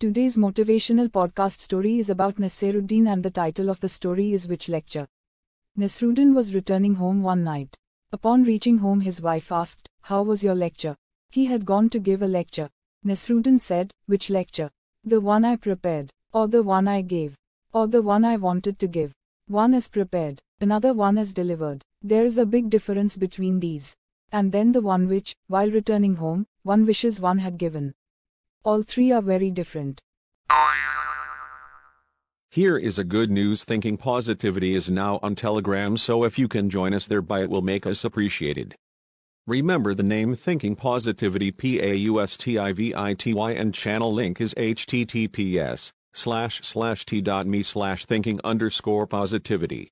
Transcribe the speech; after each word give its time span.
Today's 0.00 0.38
motivational 0.38 1.08
podcast 1.10 1.60
story 1.60 1.98
is 1.98 2.08
about 2.08 2.36
Nasiruddin 2.36 3.06
and 3.12 3.22
the 3.22 3.30
title 3.30 3.68
of 3.68 3.80
the 3.80 3.88
story 3.90 4.32
is 4.32 4.48
Which 4.48 4.70
Lecture? 4.70 5.06
Nasruddin 5.78 6.34
was 6.34 6.54
returning 6.54 6.94
home 6.94 7.22
one 7.22 7.44
night. 7.44 7.76
Upon 8.10 8.44
reaching 8.44 8.78
home, 8.78 9.02
his 9.02 9.20
wife 9.20 9.52
asked, 9.52 9.90
How 10.00 10.22
was 10.22 10.42
your 10.42 10.54
lecture? 10.54 10.96
He 11.28 11.44
had 11.44 11.66
gone 11.66 11.90
to 11.90 11.98
give 11.98 12.22
a 12.22 12.26
lecture. 12.26 12.70
Nasruddin 13.04 13.60
said, 13.60 13.92
Which 14.06 14.30
lecture? 14.30 14.70
The 15.04 15.20
one 15.20 15.44
I 15.44 15.56
prepared, 15.56 16.10
or 16.32 16.48
the 16.48 16.62
one 16.62 16.88
I 16.88 17.02
gave, 17.02 17.36
or 17.74 17.86
the 17.86 18.00
one 18.00 18.24
I 18.24 18.38
wanted 18.38 18.78
to 18.78 18.86
give. 18.86 19.12
One 19.48 19.74
is 19.74 19.86
prepared, 19.86 20.40
another 20.62 20.94
one 20.94 21.18
is 21.18 21.34
delivered. 21.34 21.82
There 22.00 22.24
is 22.24 22.38
a 22.38 22.46
big 22.46 22.70
difference 22.70 23.18
between 23.18 23.60
these. 23.60 23.94
And 24.32 24.50
then 24.50 24.72
the 24.72 24.80
one 24.80 25.08
which, 25.08 25.36
while 25.48 25.70
returning 25.70 26.16
home, 26.16 26.46
one 26.62 26.86
wishes 26.86 27.20
one 27.20 27.40
had 27.40 27.58
given. 27.58 27.92
All 28.62 28.82
three 28.82 29.10
are 29.10 29.22
very 29.22 29.50
different. 29.50 30.00
Here 32.50 32.76
is 32.76 32.98
a 32.98 33.04
good 33.04 33.30
news 33.30 33.64
thinking 33.64 33.96
pausitivity 33.96 34.74
is 34.74 34.90
now 34.90 35.18
on 35.22 35.34
Telegram 35.34 35.96
so 35.96 36.24
if 36.24 36.38
you 36.38 36.46
can 36.46 36.68
join 36.68 36.92
us 36.92 37.06
there, 37.06 37.20
it 37.26 37.48
will 37.48 37.62
make 37.62 37.86
us 37.86 38.04
appreciated. 38.04 38.74
Remember 39.46 39.94
the 39.94 40.02
name 40.02 40.34
Thinking 40.34 40.76
Pausitivity 40.76 41.56
P-A-U-S-T-I-V-I-T-Y 41.56 43.52
and 43.52 43.72
channel 43.72 44.12
link 44.12 44.40
is 44.40 44.52
https 44.54 45.92
slash 46.12 46.60
slash 46.62 47.06
t.me 47.06 47.62
slash 47.62 48.04
thinking 48.04 48.40
underscore 48.44 49.06
pausitivity. 49.06 49.88